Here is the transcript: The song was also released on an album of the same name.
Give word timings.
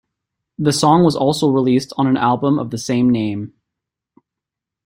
The 0.57 0.73
song 0.73 1.03
was 1.03 1.15
also 1.15 1.47
released 1.51 1.93
on 1.95 2.07
an 2.07 2.17
album 2.17 2.57
of 2.57 2.71
the 2.71 2.79
same 2.79 3.11
name. 3.11 3.53